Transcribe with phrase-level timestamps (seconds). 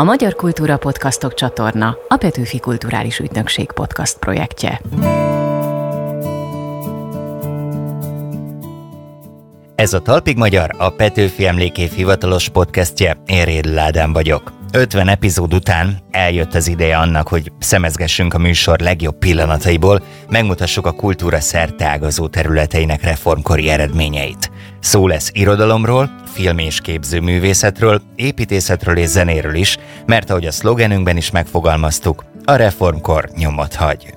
[0.00, 4.80] a Magyar Kultúra Podcastok csatorna a Petőfi Kulturális Ügynökség podcast projektje.
[9.74, 13.22] Ez a Talpig Magyar, a Petőfi Emlékév hivatalos podcastje.
[13.26, 14.59] Én Rédl Ádám vagyok.
[14.72, 20.92] 50 epizód után eljött az ideje annak, hogy szemezgessünk a műsor legjobb pillanataiból, megmutassuk a
[20.92, 24.50] kultúra szerteágazó területeinek reformkori eredményeit.
[24.80, 31.30] Szó lesz irodalomról, film- és képzőművészetről, építészetről és zenéről is, mert ahogy a szlogenünkben is
[31.30, 34.14] megfogalmaztuk, a reformkor nyomot hagy.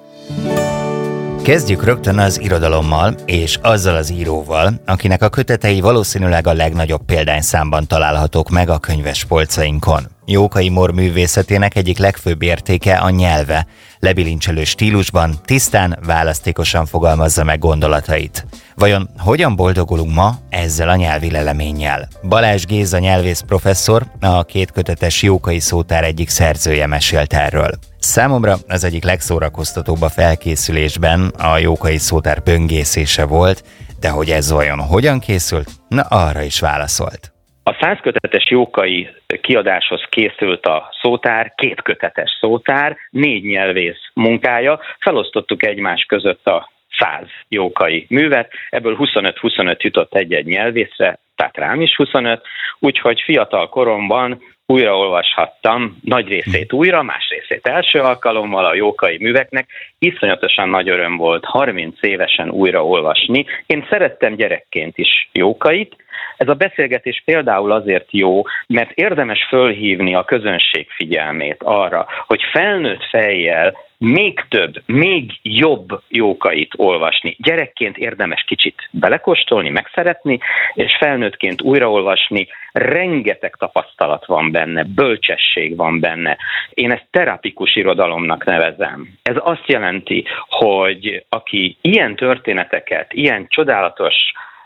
[1.43, 7.87] Kezdjük rögtön az irodalommal, és azzal az íróval, akinek a kötetei valószínűleg a legnagyobb példányszámban
[7.87, 10.07] találhatók meg a könyves polcainkon.
[10.25, 13.67] Jókai Mor művészetének egyik legfőbb értéke a nyelve.
[14.03, 18.45] Lebilincselő stílusban, tisztán, választékosan fogalmazza meg gondolatait.
[18.75, 22.07] Vajon hogyan boldogulunk ma ezzel a nyelvi leleménnyel?
[22.27, 27.71] Balázs Géza nyelvész professzor, a két kötetes Jókai Szótár egyik szerzője mesélt erről.
[27.99, 33.63] Számomra az egyik legszórakoztatóbb a felkészülésben a Jókai Szótár böngészése volt,
[33.99, 35.69] de hogy ez vajon hogyan készült?
[35.87, 37.32] Na arra is válaszolt.
[37.65, 39.09] A százkötetes jókai
[39.41, 44.79] kiadáshoz készült a szótár, két kötetes szótár, négy nyelvész munkája.
[44.99, 51.95] Felosztottuk egymás között a száz jókai művet, ebből 25-25 jutott egy-egy nyelvészre, tehát rám is
[51.95, 52.41] 25,
[52.79, 59.69] úgyhogy fiatal koromban újraolvashattam nagy részét újra, más részét első alkalommal a jókai műveknek.
[59.99, 63.45] Iszonyatosan nagy öröm volt 30 évesen újraolvasni.
[63.65, 65.95] Én szerettem gyerekként is jókait,
[66.37, 73.03] ez a beszélgetés például azért jó, mert érdemes fölhívni a közönség figyelmét arra, hogy felnőtt
[73.09, 77.35] fejjel még több, még jobb jókait olvasni.
[77.39, 80.39] Gyerekként érdemes kicsit belekostolni, megszeretni,
[80.73, 82.47] és felnőttként újraolvasni.
[82.71, 86.37] Rengeteg tapasztalat van benne, bölcsesség van benne.
[86.69, 89.07] Én ezt terapikus irodalomnak nevezem.
[89.21, 94.15] Ez azt jelenti, hogy aki ilyen történeteket, ilyen csodálatos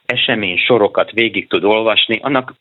[0.06, 2.53] esemény sorokat végig tud olvasni, annak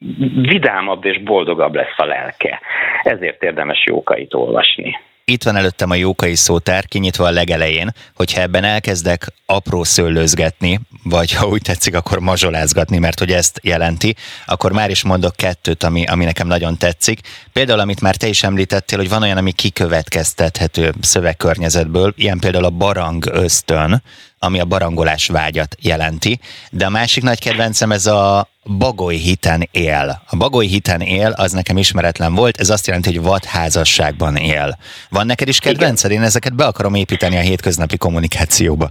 [0.43, 2.61] vidámabb és boldogabb lesz a lelke.
[3.03, 4.99] Ezért érdemes jókait olvasni.
[5.31, 11.33] Itt van előttem a jókai szótár, kinyitva a legelején, hogyha ebben elkezdek apró szőlőzgetni, vagy
[11.33, 14.17] ha úgy tetszik, akkor mazsolázgatni, mert hogy ezt jelenti,
[14.47, 17.21] akkor már is mondok kettőt, ami, ami nekem nagyon tetszik.
[17.53, 22.71] Például, amit már te is említettél, hogy van olyan, ami kikövetkeztethető szövegkörnyezetből, ilyen például a
[22.71, 24.03] barang ösztön,
[24.47, 26.39] ami a barangolás vágyat jelenti,
[26.71, 28.47] de a másik nagy kedvencem ez a
[28.79, 30.23] bagoly hiten él.
[30.31, 34.77] A bagoly hiten él, az nekem ismeretlen volt, ez azt jelenti, hogy vadházasságban él.
[35.11, 36.11] Van neked is kedvenced?
[36.11, 38.87] Én ezeket be akarom építeni a hétköznapi kommunikációba.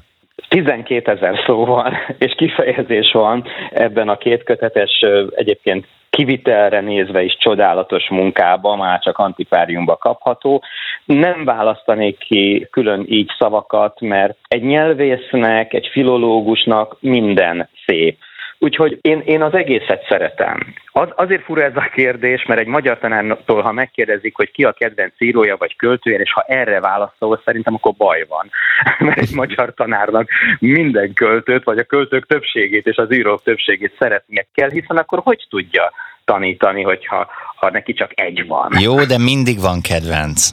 [0.49, 4.91] 12 ezer szó van, és kifejezés van ebben a két kötetes
[5.35, 10.63] egyébként kivitelre nézve is csodálatos munkába, már csak antikváriumba kapható.
[11.05, 18.17] Nem választanék ki külön így szavakat, mert egy nyelvésznek, egy filológusnak minden szép
[18.59, 20.73] Úgyhogy én, én az egészet szeretem.
[20.91, 24.71] Az, azért fura ez a kérdés, mert egy magyar tanártól, ha megkérdezik, hogy ki a
[24.71, 28.49] kedvenc írója vagy költője, és ha erre válaszol, szerintem akkor baj van.
[29.07, 30.29] Mert egy magyar tanárnak
[30.59, 35.45] minden költőt, vagy a költők többségét és az írók többségét szeretnie kell, hiszen akkor hogy
[35.49, 35.91] tudja
[36.25, 38.71] tanítani, hogyha ha neki csak egy van.
[38.79, 40.49] Jó, de mindig van kedvenc.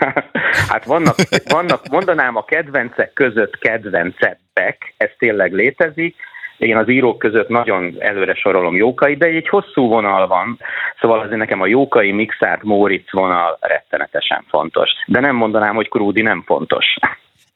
[0.70, 6.16] hát vannak, vannak, mondanám a kedvencek között kedvencebbek, ez tényleg létezik,
[6.58, 10.58] én az írók között nagyon előre sorolom Jókai, de egy hosszú vonal van,
[11.00, 14.90] szóval azért nekem a Jókai, Mixát, Móricz vonal rettenetesen fontos.
[15.06, 16.86] De nem mondanám, hogy Krúdi nem fontos.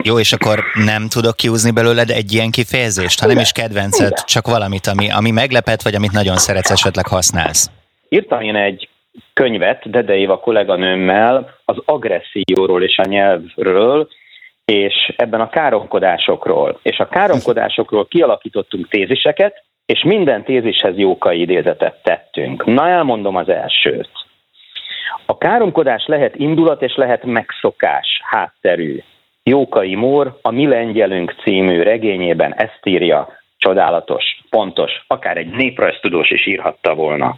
[0.04, 4.22] Jó, és akkor nem tudok kiúzni belőled egy ilyen kifejezést, ha nem is kedvenced, Igen.
[4.26, 7.70] csak valamit, ami, ami meglepet, vagy amit nagyon szeretsz, esetleg használsz.
[8.08, 8.88] Írtam én egy
[9.32, 14.08] könyvet Dede Éva kolléganőmmel az agresszióról és a nyelvről,
[14.72, 22.64] és ebben a káromkodásokról, és a káromkodásokról kialakítottunk téziseket, és minden tézishez jókai idézetet tettünk.
[22.64, 24.10] Na, elmondom az elsőt.
[25.26, 29.02] A káromkodás lehet indulat és lehet megszokás hátterű.
[29.42, 36.46] Jókai Mór a Mi Lengyelünk című regényében ezt írja, csodálatos, pontos, akár egy néprajztudós is
[36.46, 37.36] írhatta volna.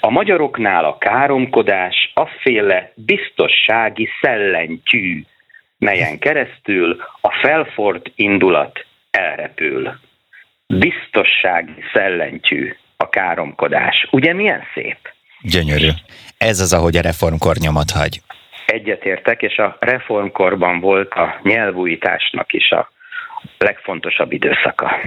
[0.00, 5.22] A magyaroknál a káromkodás afféle biztossági szellentyű,
[5.80, 9.98] melyen keresztül a felfort indulat elrepül.
[10.66, 14.08] Biztossági szellentyű a káromkodás.
[14.10, 14.98] Ugye milyen szép?
[15.42, 15.88] Gyönyörű.
[16.38, 18.20] Ez az, ahogy a reformkor nyomat hagy.
[18.66, 22.90] Egyetértek, és a reformkorban volt a nyelvújításnak is a
[23.58, 25.00] legfontosabb időszaka.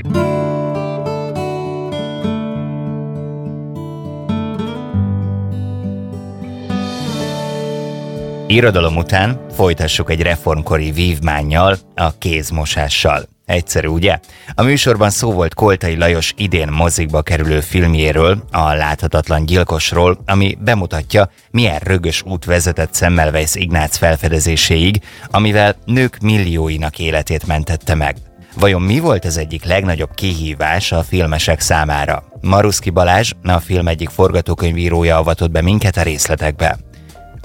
[8.54, 13.24] Irodalom után folytassuk egy reformkori vívmánnyal, a kézmosással.
[13.46, 14.20] Egyszerű, ugye?
[14.56, 21.30] A műsorban szó volt Koltai Lajos idén mozikba kerülő filmjéről, a láthatatlan gyilkosról, ami bemutatja,
[21.52, 25.02] milyen rögös út vezetett Semmelweis Ignác felfedezéséig,
[25.32, 28.16] amivel nők millióinak életét mentette meg.
[28.60, 32.24] Vajon mi volt az egyik legnagyobb kihívás a filmesek számára?
[32.42, 36.78] Maruszki Balázs, a film egyik forgatókönyvírója avatott be minket a részletekbe.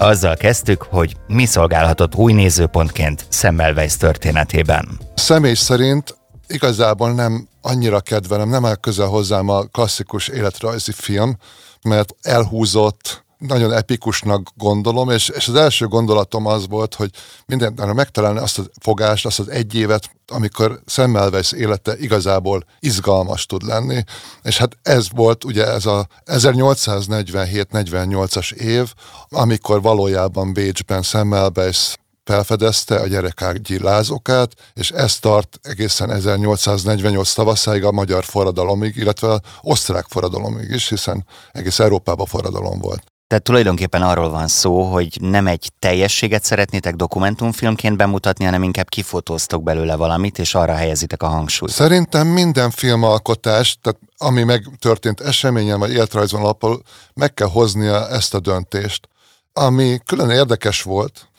[0.01, 4.99] Azzal kezdtük, hogy mi szolgálhatott új nézőpontként Semmelweis történetében.
[5.15, 6.17] Személy szerint
[6.47, 11.37] igazából nem annyira kedvelem, nem áll közel hozzám a klasszikus életrajzi film,
[11.81, 17.09] mert elhúzott, nagyon epikusnak gondolom, és, és az első gondolatom az volt, hogy
[17.45, 23.63] mindenre megtalálni azt a fogást, azt az egy évet, amikor Semmelweis élete igazából izgalmas tud
[23.63, 24.03] lenni,
[24.43, 28.93] és hát ez volt ugye ez a 1847-48-as év,
[29.29, 37.91] amikor valójában Bécsben Semmelweis felfedezte a gyerekágyi lázokát, és ez tart egészen 1848 tavaszáig a
[37.91, 43.08] magyar forradalomig, illetve az osztrák forradalomig is, hiszen egész Európában forradalom volt.
[43.29, 49.63] Tehát tulajdonképpen arról van szó, hogy nem egy teljességet szeretnétek dokumentumfilmként bemutatni, hanem inkább kifotóztok
[49.63, 51.71] belőle valamit, és arra helyezitek a hangsúlyt.
[51.71, 56.81] Szerintem minden filmalkotás, tehát ami megtörtént eseményen vagy életrajzon alapul,
[57.13, 59.07] meg kell hoznia ezt a döntést.
[59.53, 61.29] Ami külön érdekes volt,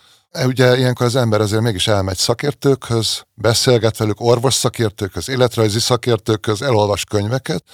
[0.45, 7.05] Ugye ilyenkor az ember azért mégis elmegy szakértőkhöz, beszélget velük, orvos szakértőkhöz, életrajzi szakértőkhöz, elolvas
[7.05, 7.65] könyveket,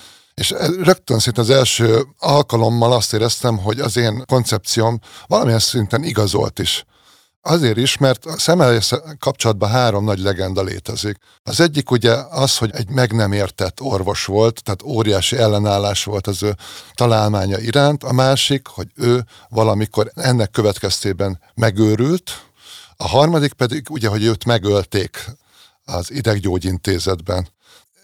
[0.40, 6.58] és rögtön szinte az első alkalommal azt éreztem, hogy az én koncepcióm valamilyen szinten igazolt
[6.58, 6.84] is.
[7.40, 11.16] Azért is, mert a szemelész kapcsolatban három nagy legenda létezik.
[11.42, 16.26] Az egyik ugye az, hogy egy meg nem értett orvos volt, tehát óriási ellenállás volt
[16.26, 16.56] az ő
[16.94, 18.04] találmánya iránt.
[18.04, 22.30] A másik, hogy ő valamikor ennek következtében megőrült.
[22.96, 25.24] A harmadik pedig ugye, hogy őt megölték
[25.84, 27.48] az ideggyógyintézetben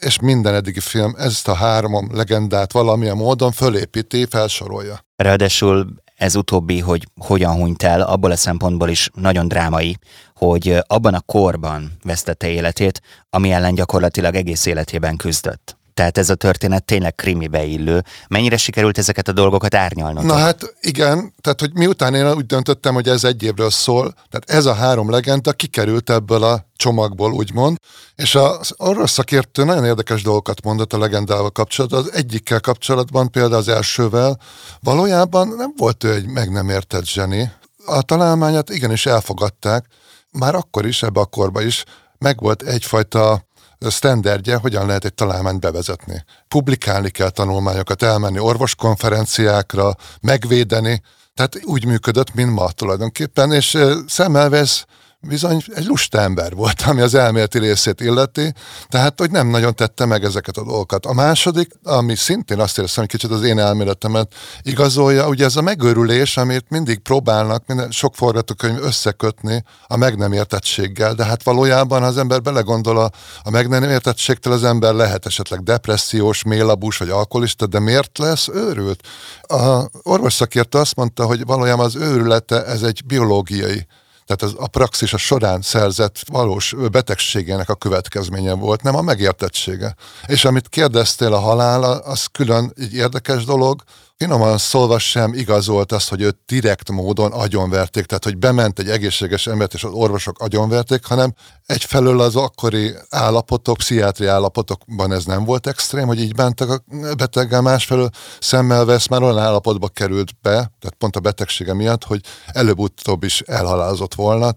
[0.05, 5.05] és minden eddigi film ezt a három legendát valamilyen módon fölépíti, felsorolja.
[5.17, 9.97] Ráadásul ez utóbbi, hogy hogyan hunyt el, abból a szempontból is nagyon drámai,
[10.35, 13.01] hogy abban a korban vesztette életét,
[13.31, 15.77] ami ellen gyakorlatilag egész életében küzdött.
[15.95, 18.03] Tehát ez a történet tényleg krimibe illő.
[18.29, 20.25] Mennyire sikerült ezeket a dolgokat árnyalnod?
[20.25, 24.51] Na hát igen, tehát hogy miután én úgy döntöttem, hogy ez egy évről szól, tehát
[24.51, 27.77] ez a három legenda kikerült ebből a csomagból, úgymond,
[28.15, 32.01] és az orosz szakértő nagyon érdekes dolgokat mondott a legendával kapcsolatban.
[32.01, 34.39] Az egyikkel kapcsolatban, például az elsővel,
[34.81, 37.53] valójában nem volt ő egy meg nem értett zseni.
[37.87, 39.87] A találmányát igenis elfogadták,
[40.31, 41.85] már akkor is, ebbe a korba is,
[42.19, 43.45] meg volt egyfajta
[43.91, 46.25] sztenderdje, hogyan lehet egy találmányt bevezetni.
[46.49, 51.03] Publikálni kell tanulmányokat, elmenni orvoskonferenciákra, megvédeni,
[51.35, 54.85] tehát úgy működött, mint ma tulajdonképpen, és Szemmelvesz
[55.29, 58.53] bizony egy lusta ember volt, ami az elméleti részét illeti,
[58.89, 61.07] tehát hogy nem nagyon tette meg ezeket a dolgokat.
[61.07, 65.63] A második, ami szintén azt érzem, hogy kicsit az én elméletemet igazolja, ugye ez a
[65.63, 72.01] megőrülés, amit mindig próbálnak minden, sok forgatókönyv összekötni a meg nem értettséggel, de hát valójában,
[72.01, 73.11] ha az ember belegondol a,
[73.43, 78.49] a meg nem értettségtől, az ember lehet esetleg depressziós, mélabús vagy alkoholista, de miért lesz
[78.49, 79.07] őrült?
[79.43, 83.87] A orvosszakértő azt mondta, hogy valójában az őrülete ez egy biológiai
[84.35, 89.95] tehát az, a praxis a során szerzett valós betegségének a következménye volt, nem a megértettsége.
[90.27, 93.83] És amit kérdeztél a halála, az külön egy érdekes dolog,
[94.23, 99.47] finoman szólva sem igazolt azt, hogy őt direkt módon agyonverték, tehát hogy bement egy egészséges
[99.47, 101.35] embert, és az orvosok agyonverték, hanem
[101.67, 106.83] egyfelől az akkori állapotok, pszichiátri állapotokban ez nem volt extrém, hogy így bántak a
[107.17, 108.11] beteggel, másfelől
[108.41, 113.41] szemmel vesz, már olyan állapotba került be, tehát pont a betegsége miatt, hogy előbb-utóbb is
[113.41, 114.55] elhalálozott volna.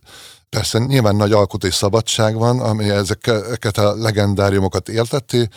[0.56, 5.50] Persze nyilván nagy alkotói szabadság van, ami ezeket a legendáriumokat érteti,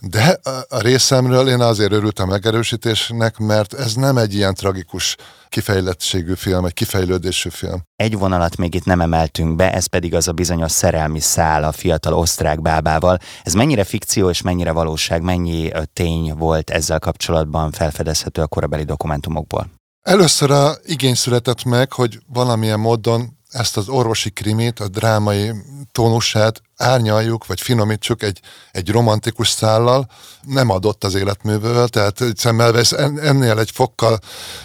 [0.00, 5.16] de a részemről én azért örültem megerősítésnek, mert ez nem egy ilyen tragikus
[5.48, 7.82] kifejlettségű film, egy kifejlődésű film.
[7.96, 11.72] Egy vonalat még itt nem emeltünk be, ez pedig az a bizonyos szerelmi szál a
[11.72, 13.18] fiatal osztrák bábával.
[13.42, 19.70] Ez mennyire fikció és mennyire valóság, mennyi tény volt ezzel kapcsolatban felfedezhető a korabeli dokumentumokból?
[20.02, 25.52] Először a igény született meg, hogy valamilyen módon ezt az orvosi krimit, a drámai
[25.92, 28.40] tónusát árnyaljuk, vagy finomítsuk egy,
[28.72, 30.08] egy romantikus szállal,
[30.42, 34.18] nem adott az életművől, tehát Szemmelweis ennél egy fokkal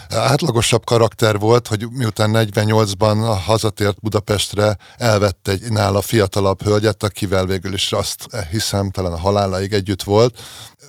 [0.10, 7.74] átlagosabb karakter volt, hogy miután 48-ban hazatért Budapestre, elvette egy nála fiatalabb hölgyet, akivel végül
[7.74, 10.40] is azt hiszem, talán a haláláig együtt volt,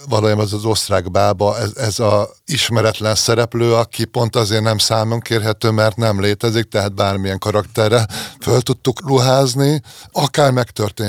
[0.09, 5.21] valójában az az osztrák bába, ez, ez a ismeretlen szereplő, aki pont azért nem számon
[5.21, 8.07] kérhető, mert nem létezik, tehát bármilyen karakterre
[8.41, 9.83] föl tudtuk ruházni.
[10.13, 10.53] Akár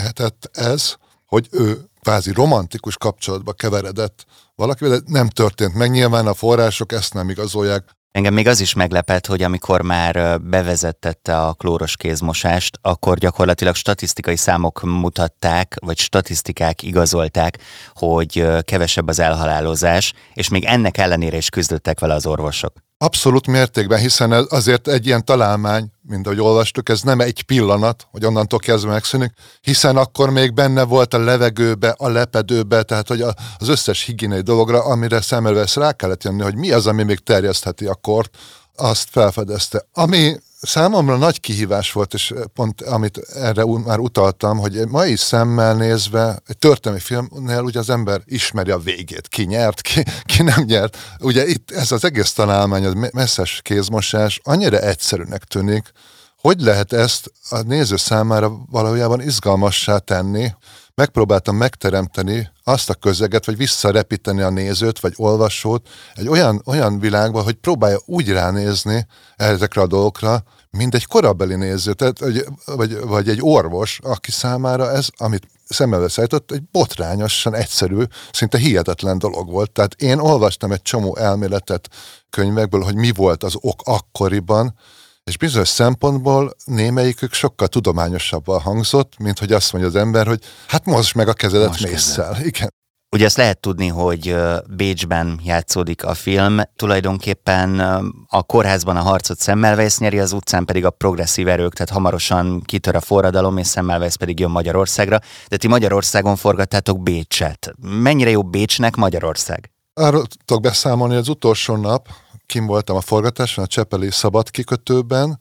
[0.03, 0.95] megtörténhetett ez,
[1.25, 5.91] hogy ő kvázi romantikus kapcsolatba keveredett valakivel, de nem történt meg.
[5.91, 7.89] Nyilván a források ezt nem igazolják.
[8.11, 14.35] Engem még az is meglepett, hogy amikor már bevezettette a klóros kézmosást, akkor gyakorlatilag statisztikai
[14.35, 17.57] számok mutatták, vagy statisztikák igazolták,
[17.93, 22.73] hogy kevesebb az elhalálozás, és még ennek ellenére is küzdöttek vele az orvosok.
[23.03, 28.07] Abszolút mértékben, hiszen ez azért egy ilyen találmány, mint ahogy olvastuk, ez nem egy pillanat,
[28.11, 33.21] hogy onnantól kezdve megszűnik, hiszen akkor még benne volt a levegőbe, a lepedőbe, tehát hogy
[33.57, 37.85] az összes higiéniai dologra, amire Semmelweis rá kellett jönni, hogy mi az, ami még terjesztheti
[37.85, 38.37] a kort,
[38.75, 39.85] azt felfedezte.
[39.93, 46.39] Ami számomra nagy kihívás volt, és pont amit erre már utaltam, hogy mai szemmel nézve,
[46.47, 50.97] egy történelmi filmnél ugye az ember ismeri a végét, ki nyert, ki, ki nem nyert.
[51.19, 55.91] Ugye itt ez az egész találmány, az messzes kézmosás annyira egyszerűnek tűnik,
[56.37, 60.51] hogy lehet ezt a néző számára valójában izgalmassá tenni,
[60.95, 67.41] megpróbáltam megteremteni azt a közeget, vagy visszarepíteni a nézőt, vagy olvasót egy olyan, olyan világba,
[67.41, 73.29] hogy próbálja úgy ránézni ezekre a dolgokra, mint egy korabeli néző, tehát, vagy, vagy, vagy
[73.29, 79.71] egy orvos, aki számára ez, amit szemmel szállított, egy botrányosan egyszerű, szinte hihetetlen dolog volt.
[79.71, 81.89] Tehát én olvastam egy csomó elméletet
[82.29, 84.75] könyvekből, hogy mi volt az ok akkoriban,
[85.23, 90.85] és bizonyos szempontból némelyikük sokkal tudományosabban hangzott, mint hogy azt mondja az ember, hogy hát
[90.85, 92.37] mozd meg a kezedet mészsel.
[92.41, 92.73] Igen.
[93.11, 94.35] Ugye azt lehet tudni, hogy
[94.69, 97.79] Bécsben játszódik a film, tulajdonképpen
[98.27, 102.95] a kórházban a harcot Semmelweis nyeri, az utcán pedig a progresszív erők, tehát hamarosan kitör
[102.95, 105.19] a forradalom, és Semmelweis pedig jön Magyarországra.
[105.47, 107.73] De ti Magyarországon forgattátok Bécset.
[107.81, 109.71] Mennyire jó Bécsnek Magyarország?
[109.93, 112.07] Arról tudok beszámolni, az utolsó nap,
[112.53, 115.39] kim voltam a forgatáson, a Csepeli szabad kikötőben,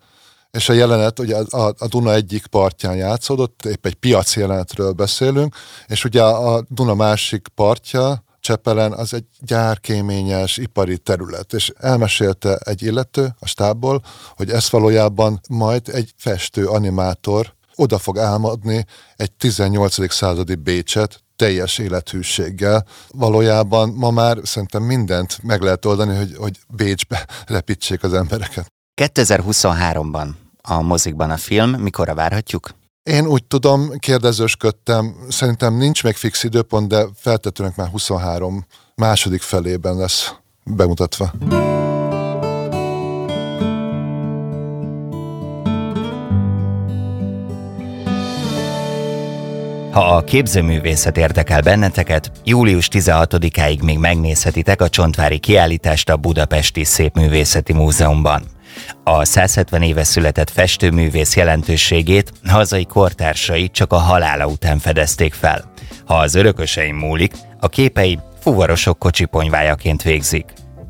[0.50, 5.54] és a jelenet ugye a, a Duna egyik partján játszódott, épp egy piaci jelenetről beszélünk,
[5.87, 12.83] és ugye a Duna másik partja, Csepelen az egy gyárkéményes ipari terület, és elmesélte egy
[12.83, 14.02] illető a stábból,
[14.37, 20.12] hogy ez valójában majd egy festő animátor oda fog álmodni egy 18.
[20.12, 22.87] századi Bécset, teljes élethűséggel.
[23.09, 28.67] Valójában ma már szerintem mindent meg lehet oldani, hogy, hogy Bécsbe repítsék az embereket.
[29.03, 30.29] 2023-ban
[30.62, 32.71] a mozikban a film, mikorra várhatjuk?
[33.03, 39.97] Én úgy tudom, kérdezősködtem, szerintem nincs még fix időpont, de feltetőnek már 23 második felében
[39.97, 40.33] lesz
[40.65, 41.33] bemutatva.
[49.93, 57.73] Ha a képzőművészet érdekel benneteket, július 16-áig még megnézhetitek a Csontvári kiállítást a Budapesti Szépművészeti
[57.73, 58.43] Múzeumban.
[59.05, 65.73] A 170 éve született festőművész jelentőségét hazai kortársai csak a halála után fedezték fel.
[66.07, 70.45] Ha az örököseim múlik, a képei fuvarosok kocsiponyvájaként végzik.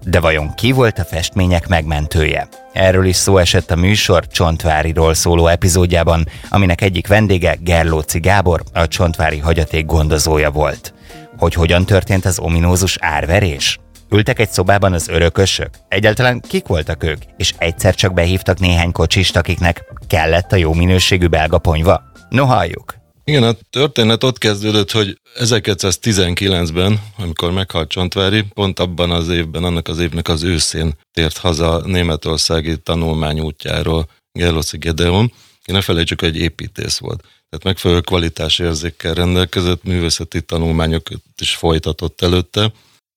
[0.05, 2.49] De vajon ki volt a festmények megmentője?
[2.73, 8.89] Erről is szó esett a műsor Csontváriról szóló epizódjában, aminek egyik vendége Gerlóci Gábor, a
[8.89, 10.95] Csontvári hagyaték gondozója volt.
[11.39, 13.79] Hogy hogyan történt az ominózus árverés?
[14.11, 15.71] Ültek egy szobában az örökösök?
[15.89, 17.23] Egyáltalán kik voltak ők?
[17.37, 22.03] És egyszer csak behívtak néhány kocsist, akiknek kellett a jó minőségű belga ponyva?
[22.29, 23.02] No halljuk!
[23.33, 29.89] Igen, a történet ott kezdődött, hogy 1919-ben, amikor meghalt Csontvári, pont abban az évben, annak
[29.89, 35.33] az évnek az őszén tért haza németországi tanulmány útjáról Gerloszi Gedeon.
[35.65, 37.21] Én ne felejtsük, hogy egy építész volt.
[37.21, 42.73] Tehát megfelelő kvalitásérzékkel rendelkezett, művészeti tanulmányokat is folytatott előtte.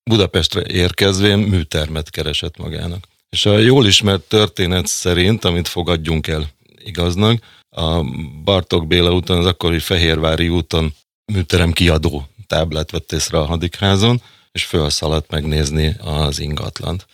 [0.10, 3.07] Budapestre érkezvén műtermet keresett magának.
[3.29, 6.50] És a jól ismert történet szerint, amit fogadjunk el
[6.84, 7.41] igaznak,
[7.75, 8.03] a
[8.44, 10.94] Bartok Béla úton, az akkori Fehérvári úton
[11.34, 17.08] műterem kiadó táblát vett észre a hadikházon, és felszaladt megnézni az ingatlant.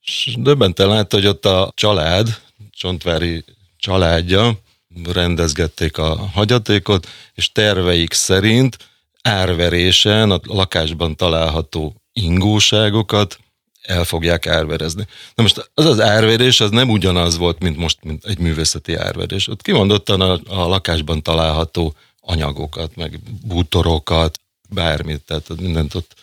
[0.00, 3.44] És döbbenten látta, hogy ott a család, Csontvári
[3.76, 4.58] családja
[5.12, 8.76] rendezgették a hagyatékot, és terveik szerint
[9.22, 13.38] árverésen a lakásban található ingóságokat
[13.82, 15.06] el fogják árverezni.
[15.34, 19.48] Na most az az árverés, az nem ugyanaz volt, mint most mint egy művészeti árverés.
[19.48, 26.14] Ott kimondottan a, a lakásban található anyagokat, meg bútorokat, bármit, tehát mindent ott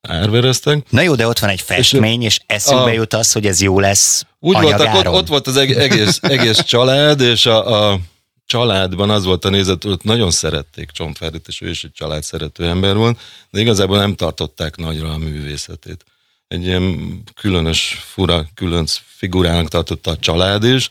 [0.00, 0.90] árvereztek.
[0.90, 3.60] Na jó, de ott van egy festmény, és, és eszünkbe a, jut az, hogy ez
[3.60, 7.98] jó lesz Úgy voltak, ott, ott volt az egész, egész család, és a, a
[8.46, 12.66] családban az volt a nézet, hogy nagyon szerették Csontvárit, és ő is egy család szerető
[12.68, 13.18] ember volt,
[13.50, 16.04] de igazából nem tartották nagyra a művészetét.
[16.50, 20.90] Egy ilyen különös, fura, különc figurának tartotta a család is,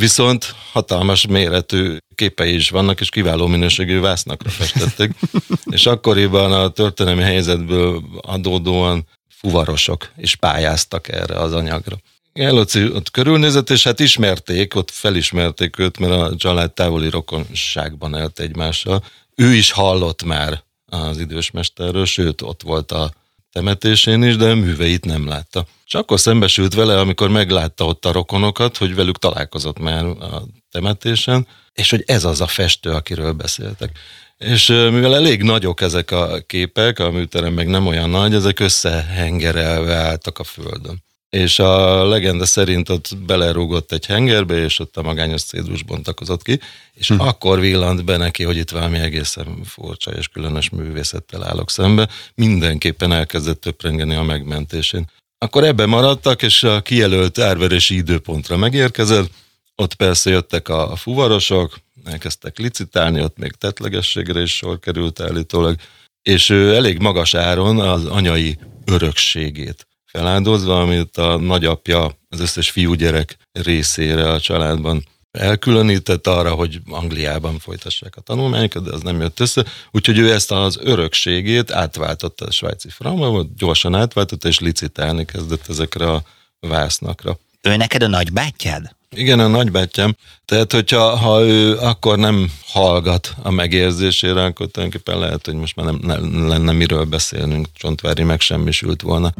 [0.00, 5.14] Viszont hatalmas méretű képei is vannak, és kiváló minőségű vásznakra festettek.
[5.76, 11.96] és akkoriban a történelmi helyzetből adódóan fuvarosok is pályáztak erre az anyagra.
[12.32, 18.38] Eloci ott körülnézett, és hát ismerték, ott felismerték őt, mert a család távoli rokonságban élt
[18.38, 19.04] egymással.
[19.34, 23.12] Ő is hallott már az idős mesterről, sőt, ott volt a
[23.54, 25.66] temetésén is, de műveit nem látta.
[25.86, 31.46] És akkor szembesült vele, amikor meglátta ott a rokonokat, hogy velük találkozott már a temetésen,
[31.72, 33.98] és hogy ez az a festő, akiről beszéltek.
[34.38, 39.94] És mivel elég nagyok ezek a képek, a műterem meg nem olyan nagy, ezek összehengerelve
[39.94, 41.02] álltak a földön.
[41.34, 46.60] És a legenda szerint ott belerúgott egy hengerbe, és ott a magányos cédus bontakozott ki,
[46.92, 47.20] és hm.
[47.20, 52.08] akkor villant be neki, hogy itt valami egészen furcsa és különös művészettel állok szembe.
[52.34, 55.10] Mindenképpen elkezdett töprengeni a megmentésén.
[55.38, 59.30] Akkor ebbe maradtak, és a kijelölt árverési időpontra megérkezett,
[59.74, 65.76] ott persze jöttek a fuvarosok, elkezdtek licitálni, ott még tetlegességre is sor került állítólag,
[66.22, 69.86] és ő elég magas áron az anyai örökségét
[70.18, 78.16] feláldozva, amit a nagyapja az összes fiúgyerek részére a családban elkülönített arra, hogy Angliában folytassák
[78.16, 82.88] a tanulmányokat, de az nem jött össze, úgyhogy ő ezt az örökségét átváltotta a svájci
[82.88, 86.22] frankba, gyorsan átváltotta, és licitálni kezdett ezekre a
[86.60, 87.38] vásznakra.
[87.62, 88.94] Ő neked a nagybátyád?
[89.10, 90.16] Igen, a nagybátyám.
[90.44, 95.86] Tehát, hogyha ha ő akkor nem hallgat a megérzésére, akkor tulajdonképpen lehet, hogy most már
[95.86, 99.32] nem, nem lenne miről beszélnünk, Csontvári megsemmisült volna.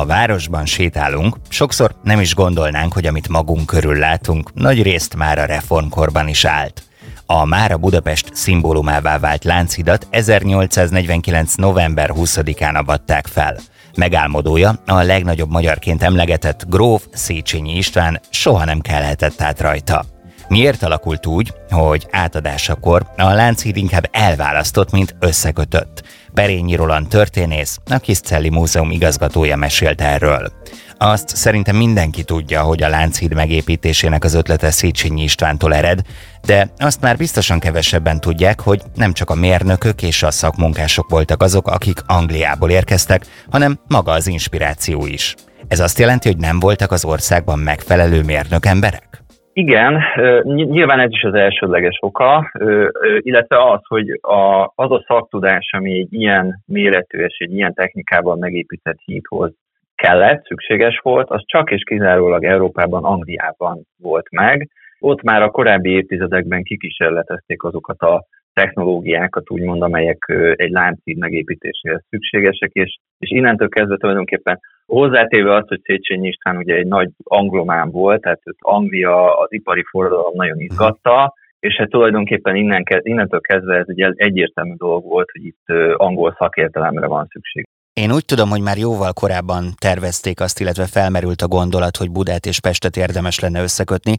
[0.00, 5.38] A városban sétálunk, sokszor nem is gondolnánk, hogy amit magunk körül látunk, nagy részt már
[5.38, 6.82] a reformkorban is állt.
[7.26, 11.54] A Mára Budapest szimbólumává vált Lánchidat 1849.
[11.54, 13.56] november 20-án avatták fel.
[13.96, 20.04] Megálmodója, a legnagyobb magyarként emlegetett gróf Széchenyi István soha nem kelhetett át rajta.
[20.50, 26.02] Miért alakult úgy, hogy átadásakor a Lánchíd inkább elválasztott, mint összekötött?
[26.34, 30.52] Perényi Roland történész, a Kiszcelli Múzeum igazgatója mesélt erről.
[30.98, 36.00] Azt szerintem mindenki tudja, hogy a Lánchíd megépítésének az ötlete Széchenyi Istvántól ered,
[36.42, 41.42] de azt már biztosan kevesebben tudják, hogy nem csak a mérnökök és a szakmunkások voltak
[41.42, 45.34] azok, akik Angliából érkeztek, hanem maga az inspiráció is.
[45.68, 49.10] Ez azt jelenti, hogy nem voltak az országban megfelelő mérnök emberek?
[49.60, 50.02] Igen,
[50.44, 52.50] nyilván ez is az elsődleges oka,
[53.18, 58.38] illetve az, hogy a, az a szaktudás, ami egy ilyen méretű és egy ilyen technikában
[58.38, 59.52] megépített hídhoz
[59.94, 64.68] kellett, szükséges volt, az csak és kizárólag Európában, Angliában volt meg.
[64.98, 68.24] Ott már a korábbi évtizedekben kikísérletezték azokat a
[68.60, 75.80] technológiákat, úgymond, amelyek egy láncid megépítéséhez szükségesek, és, és innentől kezdve tulajdonképpen hozzátéve azt, hogy
[75.82, 81.34] Széchenyi István ugye egy nagy anglomán volt, tehát őt Anglia, az ipari forradalom nagyon izgatta,
[81.60, 85.64] és hát tulajdonképpen innen, innentől kezdve ez egy egyértelmű dolog volt, hogy itt
[85.96, 87.66] angol szakértelemre van szükség.
[87.92, 92.46] Én úgy tudom, hogy már jóval korábban tervezték azt, illetve felmerült a gondolat, hogy Budát
[92.46, 94.14] és Pestet érdemes lenne összekötni.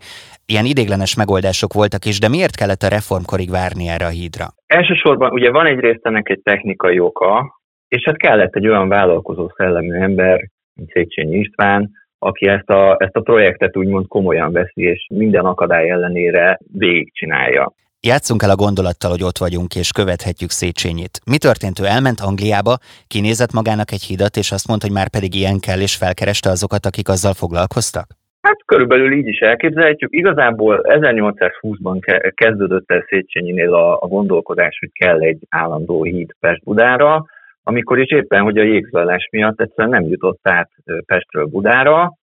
[0.45, 4.45] Ilyen idéglenes megoldások voltak is, de miért kellett a reformkorig várni erre a hídra?
[4.65, 9.93] Elsősorban ugye van egyrészt ennek egy technikai oka, és hát kellett egy olyan vállalkozó szellemű
[9.93, 10.39] ember,
[10.75, 15.89] mint Széchenyi István, aki ezt a, ezt a projektet úgymond komolyan veszi, és minden akadály
[15.89, 17.73] ellenére végigcsinálja.
[18.07, 21.15] Játszunk el a gondolattal, hogy ott vagyunk és követhetjük Széchenyit.
[21.31, 21.79] Mi történt?
[21.79, 22.75] Ő elment Angliába,
[23.13, 26.83] kinézett magának egy hidat, és azt mondta, hogy már pedig ilyen kell, és felkereste azokat,
[26.85, 28.07] akik azzal foglalkoztak?
[28.47, 30.11] Hát körülbelül így is elképzelhetjük.
[30.13, 31.97] Igazából 1820-ban
[32.35, 37.25] kezdődött el Széchenyinél a, a gondolkodás, hogy kell egy állandó híd Pest-Budára,
[37.63, 40.69] amikor is éppen, hogy a jégzajlás miatt egyszerűen nem jutott át
[41.05, 42.13] Pestről Budára,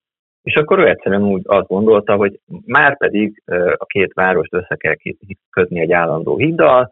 [0.43, 3.43] és akkor ő egyszerűen úgy azt gondolta, hogy már pedig
[3.77, 4.95] a két várost össze kell
[5.49, 6.91] kötni egy állandó híddal,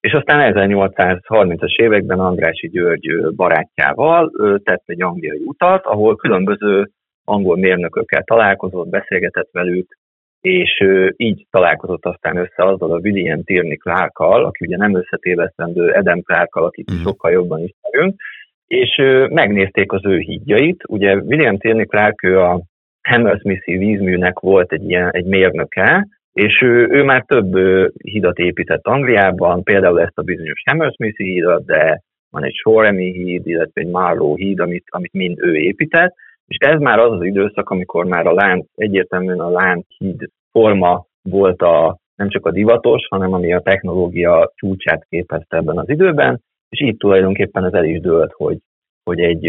[0.00, 4.30] és aztán 1830-as években Andrási György barátjával
[4.64, 6.90] tett egy angliai utat, ahol különböző
[7.24, 9.96] angol mérnökökkel találkozott, beszélgetett velük,
[10.40, 10.84] és
[11.16, 16.54] így találkozott aztán össze azzal a William Tierney clark aki ugye nem összetévesztendő Adam clark
[16.54, 17.02] akit mm.
[17.02, 18.20] sokkal jobban ismerünk,
[18.66, 18.96] és
[19.30, 20.82] megnézték az ő hídjait.
[20.88, 22.60] Ugye William Tierney Clark, ő a
[23.08, 27.56] Hammersmithi vízműnek volt egy ilyen egy mérnöke, és ő, ő már több
[28.02, 33.80] hidat épített Angliában, például ezt a bizonyos Hammersmithi hídat, de van egy Shoremi híd, illetve
[33.80, 36.14] egy Marlow híd, amit, amit mind ő épített,
[36.46, 41.06] és ez már az az időszak, amikor már a lánc, egyértelműen a lánc híd forma
[41.22, 46.40] volt a, nem csak a divatos, hanem ami a technológia csúcsát képezte ebben az időben,
[46.68, 48.58] és így tulajdonképpen ez el is dőlt, hogy,
[49.04, 49.44] hogy egy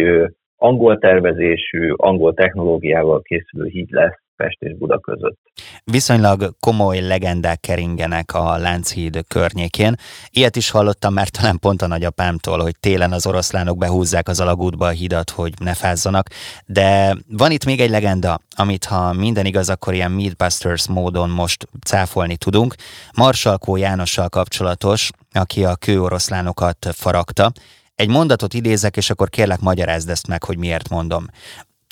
[0.61, 5.37] angol tervezésű, angol technológiával készülő híd lesz Pest és Buda között.
[5.83, 9.95] Viszonylag komoly legendák keringenek a Lánchíd környékén.
[10.29, 14.85] Ilyet is hallottam már talán pont a nagyapámtól, hogy télen az oroszlánok behúzzák az alagútba
[14.85, 16.27] a hidat, hogy ne fázzanak.
[16.65, 21.67] De van itt még egy legenda, amit ha minden igaz, akkor ilyen Meatbusters módon most
[21.83, 22.75] cáfolni tudunk.
[23.17, 27.51] Marsalkó Jánossal kapcsolatos, aki a kőoroszlánokat faragta.
[28.03, 31.23] Egy mondatot idézek, és akkor kérlek magyarázd ezt meg, hogy miért mondom.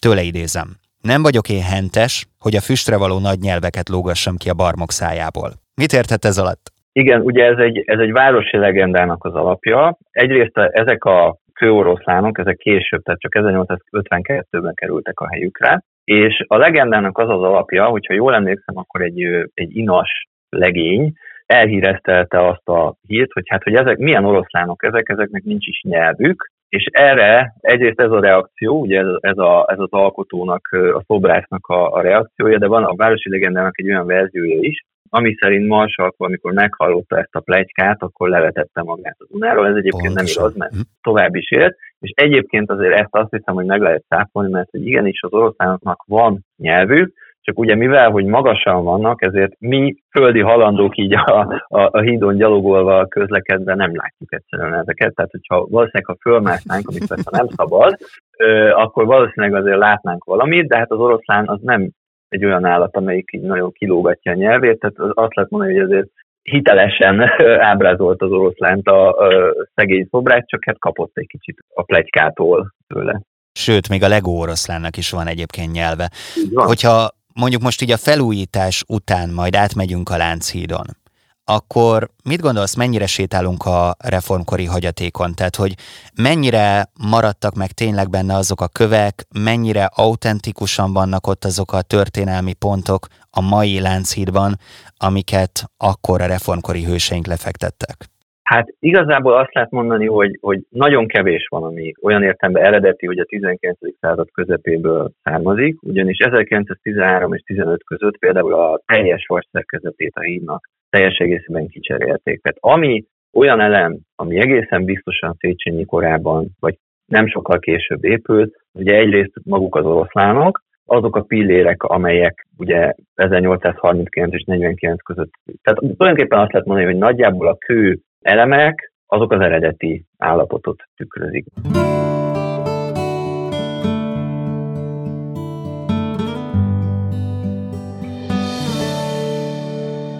[0.03, 0.67] Tőle idézem.
[1.11, 2.13] Nem vagyok én hentes,
[2.45, 5.49] hogy a füstre való nagy nyelveket lógassam ki a barmok szájából.
[5.81, 6.63] Mit értett ez alatt?
[7.01, 9.97] Igen, ugye ez egy, ez egy városi legendának az alapja.
[10.11, 17.17] Egyrészt ezek a kőoroszlánok, ezek később, tehát csak 1852-ben kerültek a helyükre, és a legendának
[17.17, 19.21] az az alapja, hogyha jól emlékszem, akkor egy,
[19.53, 21.13] egy inas legény
[21.47, 26.51] elhíreztelte azt a hírt, hogy hát, hogy ezek milyen oroszlánok ezek, ezeknek nincs is nyelvük,
[26.69, 31.67] és erre egyrészt ez a reakció, ugye ez, ez, a, ez az alkotónak, a szobrásznak
[31.67, 36.25] a, a reakciója, de van a városi legendának egy olyan verziója is, ami szerint Marsalko,
[36.25, 39.67] amikor meghallotta ezt a plegykát, akkor levetette magát az unáról.
[39.67, 40.43] Ez egyébként Pontosan.
[40.43, 40.79] nem igaz, mert hm.
[41.01, 41.75] tovább is élt.
[41.99, 46.03] És egyébként azért ezt azt hiszem, hogy meg lehet száfolni, mert hogy igenis az oroszlánoknak
[46.07, 47.13] van nyelvük,
[47.47, 52.35] csak ugye mivel, hogy magasan vannak, ezért mi földi halandók így a, a, a hídon
[52.37, 55.15] gyalogolva közlekedve nem látjuk egyszerűen ezeket.
[55.15, 57.97] Tehát, hogyha valószínűleg, ha fölmásznánk, amit persze nem szabad,
[58.37, 61.89] ö, akkor valószínűleg azért látnánk valamit, de hát az oroszlán az nem
[62.29, 66.09] egy olyan állat, amelyik így nagyon kilógatja a nyelvét, tehát azt lehet mondani, hogy azért
[66.41, 67.21] hitelesen
[67.71, 73.21] ábrázolt az oroszlánt a, a szegény szobrát, csak hát kapott egy kicsit a plegykától tőle.
[73.51, 76.09] Sőt, még a legó oroszlánnak is van egyébként nyelve.
[76.53, 80.97] Hogyha mondjuk most így a felújítás után majd átmegyünk a Lánchídon,
[81.43, 85.33] akkor mit gondolsz, mennyire sétálunk a reformkori hagyatékon?
[85.33, 85.75] Tehát, hogy
[86.13, 92.53] mennyire maradtak meg tényleg benne azok a kövek, mennyire autentikusan vannak ott azok a történelmi
[92.53, 94.59] pontok a mai Lánchídban,
[94.97, 98.09] amiket akkor a reformkori hőseink lefektettek?
[98.47, 103.19] Hát igazából azt lehet mondani, hogy, hogy nagyon kevés van, ami olyan értelemben eredeti, hogy
[103.19, 103.77] a 19.
[103.99, 111.17] század közepéből származik, ugyanis 1913 és 15 között például a teljes vasszerkezetét a hídnak teljes
[111.17, 112.41] egészében kicserélték.
[112.41, 118.95] Tehát ami olyan elem, ami egészen biztosan Széchenyi korában, vagy nem sokkal később épült, ugye
[118.95, 125.31] egyrészt maguk az oroszlánok, azok a pillérek, amelyek ugye 1839 és 49 között.
[125.61, 131.45] Tehát tulajdonképpen azt lehet mondani, hogy nagyjából a kő elemek, azok az eredeti állapotot tükrözik.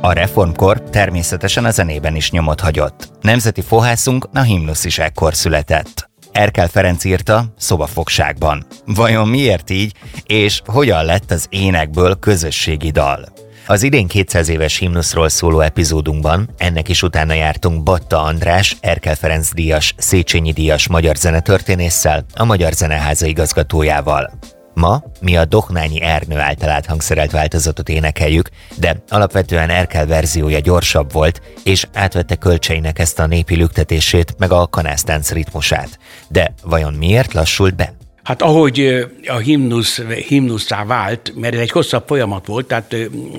[0.02, 3.10] A reformkor természetesen a zenében is nyomot hagyott.
[3.22, 6.10] Nemzeti fohászunk a himnusz is ekkor született.
[6.32, 8.64] Erkel Ferenc írta szobafogságban.
[8.86, 9.92] Vajon miért így,
[10.26, 13.26] és hogyan lett az énekből közösségi dal?
[13.70, 19.54] Az idén 200 éves himnuszról szóló epizódunkban ennek is utána jártunk Batta András, Erkel Ferenc
[19.54, 24.32] díjas, Széchenyi díjas magyar zenetörténésszel, a Magyar Zeneháza igazgatójával.
[24.74, 31.42] Ma mi a Dohnányi Ernő által áthangszerelt változatot énekeljük, de alapvetően Erkel verziója gyorsabb volt,
[31.64, 36.00] és átvette kölcseinek ezt a népi lüktetését, meg a kanásztánc ritmusát.
[36.28, 37.94] De vajon miért lassult be?
[38.28, 42.96] Hát ahogy a himnusz himnuszá vált, mert ez egy hosszabb folyamat volt, tehát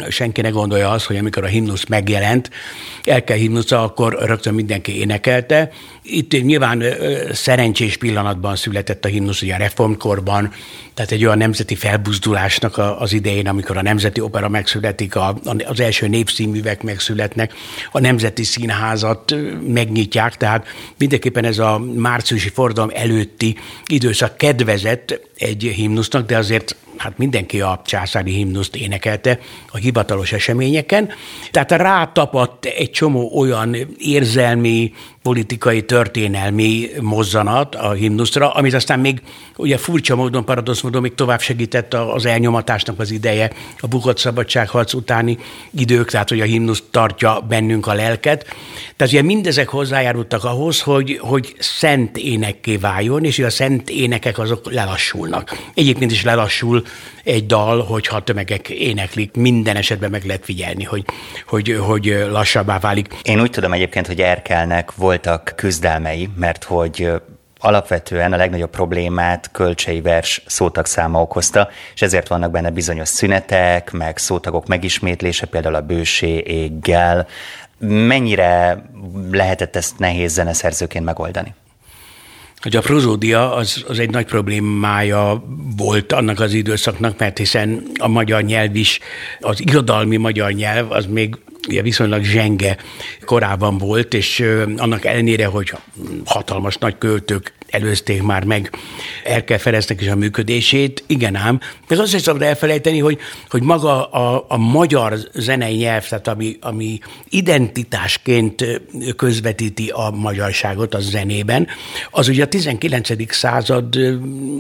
[0.09, 2.51] senki ne gondolja azt, hogy amikor a himnusz megjelent,
[3.05, 5.71] el kell himnusza, akkor rögtön mindenki énekelte.
[6.11, 6.85] Itt nyilván
[7.33, 10.53] szerencsés pillanatban született a himnusz, ugye a reformkorban,
[10.95, 15.17] tehát egy olyan nemzeti felbuzdulásnak az idején, amikor a Nemzeti Opera megszületik,
[15.67, 17.55] az első népszínművek megszületnek,
[17.93, 19.35] a Nemzeti Színházat
[19.67, 20.67] megnyitják, tehát
[20.99, 27.83] mindenképpen ez a márciusi fordalom előtti időszak kedvezett egy himnusznak, de azért hát mindenki a
[27.87, 29.39] császári himnuszt énekelte
[29.71, 31.09] a hivatalos eseményeken,
[31.51, 34.93] tehát rátapadt egy csomó olyan érzelmi,
[35.23, 39.23] politikai, történelmi mozzanat a himnuszra, amit aztán még
[39.57, 44.93] ugye furcsa módon, paradox módon még tovább segített az elnyomatásnak az ideje, a bukott szabadságharc
[44.95, 45.39] utáni
[45.71, 48.47] idők, tehát hogy a himnusz tartja bennünk a lelket.
[48.97, 54.73] Tehát ugye mindezek hozzájárultak ahhoz, hogy, hogy szent énekké váljon, és a szent énekek azok
[54.73, 55.59] lelassulnak.
[55.75, 56.83] Egyébként is lelassul
[57.25, 61.05] egy dal, hogyha tömegek éneklik, minden esetben meg lehet figyelni, hogy,
[61.47, 63.15] hogy, hogy lassabbá válik.
[63.23, 67.11] Én úgy tudom egyébként, hogy Erkelnek voltak küzdelmei, mert hogy
[67.59, 73.93] alapvetően a legnagyobb problémát kölcsei vers szótag száma okozta, és ezért vannak benne bizonyos szünetek,
[73.93, 77.27] meg szótagok megismétlése, például a bősé éggel.
[77.79, 78.85] Mennyire
[79.31, 81.55] lehetett ezt nehéz zeneszerzőként megoldani?
[82.61, 85.45] hogy a prozódia az, az egy nagy problémája
[85.77, 89.01] volt annak az időszaknak, mert hiszen a magyar nyelv is,
[89.41, 91.37] az irodalmi magyar nyelv, az még
[91.69, 92.77] ugye viszonylag zsenge
[93.25, 94.45] korában volt, és
[94.77, 95.73] annak ellenére, hogy
[96.25, 98.71] hatalmas nagy költők előzték már meg
[99.25, 101.05] Erkel Ferencnek is a működését.
[101.07, 106.09] Igen ám, ez azt is szabad elfelejteni, hogy, hogy maga a, a magyar zenei nyelv,
[106.09, 108.81] tehát ami, ami identitásként
[109.17, 111.67] közvetíti a magyarságot a zenében,
[112.11, 113.33] az ugye a 19.
[113.35, 113.99] század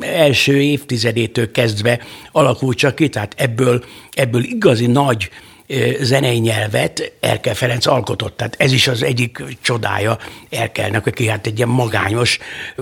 [0.00, 2.00] első évtizedétől kezdve
[2.32, 5.30] alakult csak ki, tehát ebből, ebből igazi nagy
[6.00, 8.36] zenei nyelvet Erkel Ferenc alkotott.
[8.36, 10.18] Tehát ez is az egyik csodája
[10.50, 12.38] Erkelnek, aki hát egy ilyen magányos,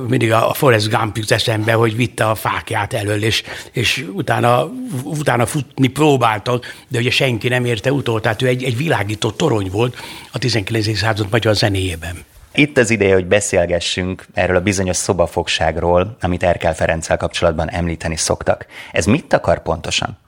[0.08, 4.70] mindig a Forrest Gump jut eszembe, hogy vitte a fákját elől, és, és utána,
[5.04, 9.68] utána futni próbáltak, de ugye senki nem érte utol, tehát ő egy, egy világító torony
[9.70, 9.96] volt
[10.32, 10.96] a 19.
[10.96, 12.24] század magyar zenéjében.
[12.54, 18.66] Itt az ideje, hogy beszélgessünk erről a bizonyos szobafogságról, amit Erkel Ferenccel kapcsolatban említeni szoktak.
[18.92, 20.18] Ez mit akar pontosan?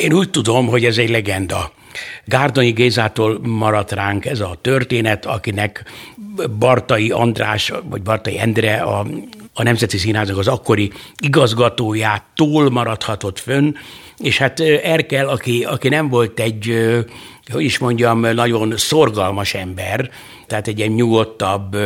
[0.00, 1.72] Én úgy tudom, hogy ez egy legenda.
[2.24, 5.84] Gárdonyi Gézától maradt ránk ez a történet, akinek
[6.58, 9.06] Bartai András, vagy Bartai Endre a,
[9.54, 13.74] a Nemzeti Színháznak az akkori igazgatójától maradhatott fönn,
[14.18, 16.88] és hát Erkel, aki, aki nem volt egy,
[17.52, 20.10] hogy is mondjam, nagyon szorgalmas ember,
[20.46, 21.76] tehát egy ilyen nyugodtabb,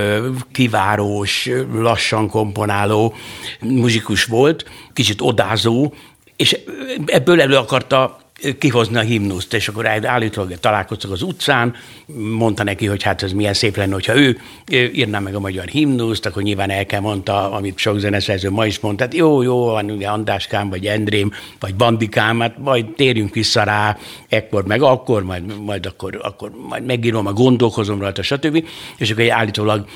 [0.53, 3.15] kivárós, lassan komponáló
[3.61, 5.93] muzsikus volt, kicsit odázó,
[6.37, 6.59] és
[7.07, 8.19] ebből elő akarta
[8.59, 11.75] kihozni a himnuszt, és akkor állítólag találkoztak az utcán,
[12.17, 14.39] mondta neki, hogy hát ez milyen szép lenne, hogyha ő
[14.93, 18.79] írná meg a magyar himnuszt, akkor nyilván el kell mondta, amit sok zeneszerző ma is
[18.79, 23.63] mondta, hát jó, jó, van ugye Andáskám, vagy Endrém, vagy Bandikám, hát majd térjünk vissza
[23.63, 28.65] rá, ekkor, meg akkor, majd, majd akkor, akkor majd megírom, a gondolkozom rajta, stb.
[28.97, 29.87] És akkor állítólag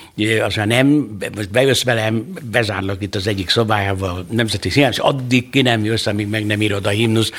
[0.42, 5.62] azt mondja, nem, most bejössz velem, bezárlak itt az egyik szobájával, Nemzeti Színház, addig ki
[5.62, 7.34] nem jössz, amíg meg nem írod a himnuszt.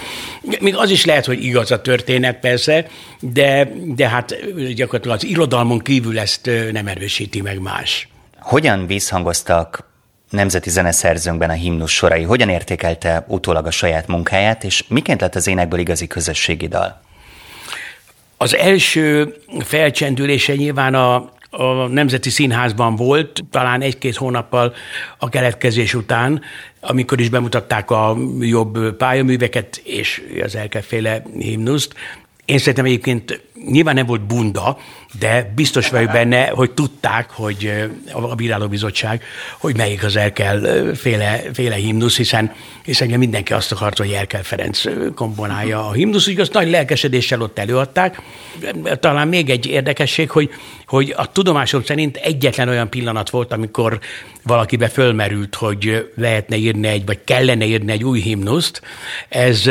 [0.60, 2.88] Még az is lehet, hogy igaz a történet persze,
[3.20, 4.36] de, de hát
[4.74, 8.08] gyakorlatilag az irodalmon kívül ezt nem erősíti meg más.
[8.40, 9.88] Hogyan visszhangoztak
[10.30, 12.24] nemzeti zeneszerzőnkben a himnus sorai?
[12.24, 17.02] Hogyan értékelte utólag a saját munkáját, és miként lett az énekből igazi közösségi dal?
[18.38, 24.74] Az első felcsendülése nyilván a, a Nemzeti Színházban volt, talán egy-két hónappal
[25.18, 26.42] a keletkezés után,
[26.80, 31.94] amikor is bemutatták a jobb pályaműveket és az elkeféle himnuszt.
[32.50, 34.78] Én szerintem egyébként nyilván nem volt bunda,
[35.20, 37.74] de biztos vagyok benne, hogy tudták, hogy
[38.12, 39.24] a bírálóbizottság,
[39.58, 44.82] hogy melyik az Erkel féle, féle himnusz, hiszen, hiszen mindenki azt akarta, hogy Erkel Ferenc
[45.16, 48.22] komponálja a himnusz, úgyhogy azt nagy lelkesedéssel ott előadták.
[49.00, 50.50] Talán még egy érdekesség, hogy,
[50.86, 54.00] hogy a tudomásom szerint egyetlen olyan pillanat volt, amikor
[54.44, 58.82] valakibe fölmerült, hogy lehetne írni egy, vagy kellene írni egy új himnuszt.
[59.30, 59.70] Ez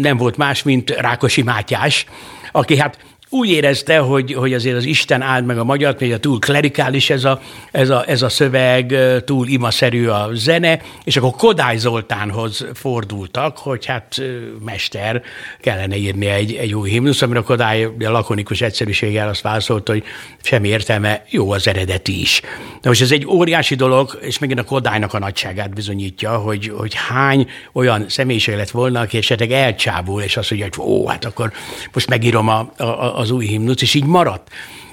[0.00, 2.06] nem volt más, mint Rákosi Mátyás,
[2.52, 6.38] aki hát úgy érezte, hogy, hogy azért az Isten áld meg a magyar, a túl
[6.38, 11.76] klerikális ez a, ez, a, ez a szöveg, túl imaszerű a zene, és akkor Kodály
[11.76, 14.22] Zoltánhoz fordultak, hogy hát
[14.64, 15.22] mester,
[15.60, 20.02] kellene írni egy, egy új himnusz, amire Kodály a lakonikus egyszerűséggel azt válaszolt, hogy
[20.42, 22.40] semmi értelme, jó az eredeti is.
[22.80, 26.94] De most ez egy óriási dolog, és megint a Kodálynak a nagyságát bizonyítja, hogy, hogy
[26.94, 31.52] hány olyan személyiség lett volna, aki esetleg elcsábul, és azt mondja, hogy ó, hát akkor
[31.92, 34.48] most megírom a, a, az új himnusz, és így maradt.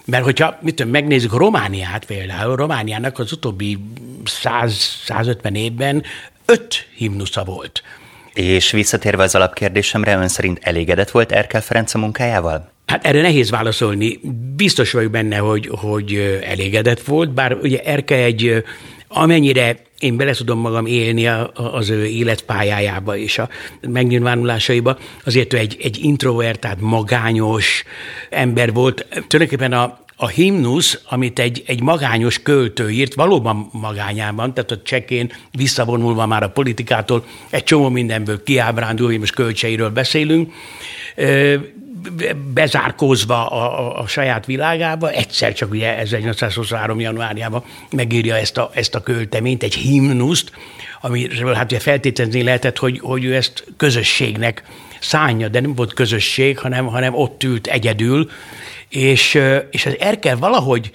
[0.06, 3.78] Mert hogyha mit tudom, megnézzük Romániát például, Romániának az utóbbi
[4.44, 6.04] 100-150 évben
[6.46, 7.84] öt himnusza volt.
[8.34, 12.72] És visszatérve az alapkérdésemre, ön szerint elégedett volt Erkel Ferenc a munkájával?
[12.86, 14.20] Hát erre nehéz válaszolni.
[14.56, 18.64] Biztos vagyok benne, hogy, hogy elégedett volt, bár ugye Erke egy
[19.08, 23.50] amennyire én bele tudom magam élni az ő életpályájába és a
[23.82, 24.98] megnyilvánulásaiba.
[25.26, 27.84] Azért ő egy, egy introvertált, magányos
[28.30, 29.06] ember volt.
[29.28, 35.32] Tulajdonképpen a, a himnusz, amit egy, egy magányos költő írt, valóban magányában, tehát a csekén
[35.52, 40.54] visszavonulva már a politikától, egy csomó mindenből kiábrándul, hogy most kölcseiről beszélünk,
[42.54, 47.00] bezárkózva a, a, a saját világába, egyszer csak ugye 1823.
[47.00, 50.52] januárjában megírja ezt a, ezt a költeményt, egy himnuszt,
[51.02, 54.64] amiről hát ugye feltételezni lehetett, hogy, hogy ő ezt közösségnek
[55.00, 58.30] szánja, de nem volt közösség, hanem, hanem ott ült egyedül,
[58.90, 59.40] és,
[59.72, 60.92] és az Erkel valahogy,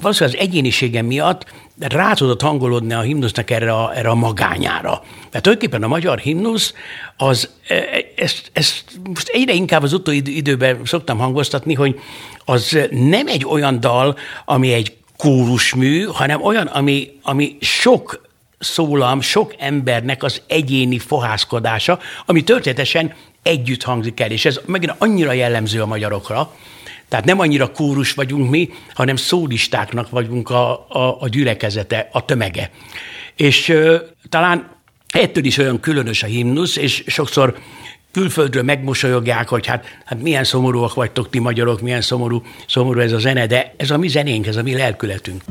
[0.00, 1.44] valószínűleg az egyénisége miatt
[1.78, 5.02] rá tudott hangolódni a himnusznak erre a, erre a magányára.
[5.12, 6.74] Tehát tulajdonképpen a magyar himnusz,
[7.16, 7.84] az, e,
[8.16, 8.84] ezt, ezt
[9.14, 12.00] most egyre inkább az utóbbi időben szoktam hangoztatni, hogy
[12.44, 19.54] az nem egy olyan dal, ami egy kórusmű, hanem olyan, ami, ami sok szólam, sok
[19.58, 25.86] embernek az egyéni fohászkodása, ami történetesen együtt hangzik el, és ez megint annyira jellemző a
[25.86, 26.54] magyarokra,
[27.10, 32.70] tehát nem annyira kórus vagyunk mi, hanem szólistáknak vagyunk a, a, a gyülekezete, a tömege.
[33.36, 33.96] És ö,
[34.28, 34.70] talán
[35.08, 37.58] ettől is olyan különös a himnusz, és sokszor
[38.12, 43.18] külföldről megmosolyogják, hogy hát, hát milyen szomorúak vagytok ti magyarok, milyen szomorú, szomorú ez a
[43.18, 45.42] zene, de ez a mi zenénk, ez a mi lelkületünk.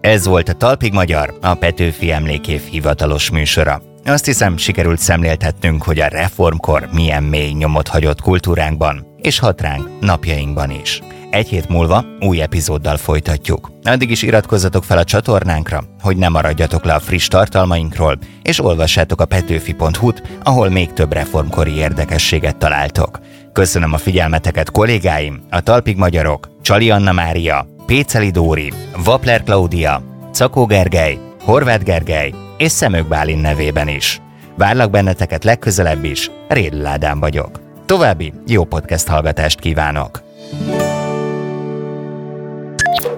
[0.00, 3.95] Ez volt a Talpig Magyar, a Petőfi Emlékév hivatalos műsora.
[4.06, 9.88] Azt hiszem, sikerült szemléltetnünk, hogy a reformkor milyen mély nyomot hagyott kultúránkban, és hat ránk
[10.00, 11.02] napjainkban is.
[11.30, 13.70] Egy hét múlva új epizóddal folytatjuk.
[13.82, 19.20] Addig is iratkozzatok fel a csatornánkra, hogy ne maradjatok le a friss tartalmainkról, és olvassátok
[19.20, 23.20] a petőfi.hu-t, ahol még több reformkori érdekességet találtok.
[23.52, 28.72] Köszönöm a figyelmeteket kollégáim, a Talpig Magyarok, Csali Anna Mária, Péceli Dóri,
[29.04, 34.20] Vapler Klaudia, Cakó Gergely, Horváth Gergely és Szemök Bálin nevében is.
[34.54, 37.60] Várlak benneteket legközelebb is, Rédl Ádám vagyok.
[37.86, 40.22] További jó podcast hallgatást kívánok!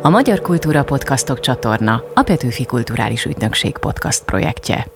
[0.02, 4.86] A Magyar Kultúra Podcastok csatorna a Petőfi Kulturális Ügynökség podcast projektje.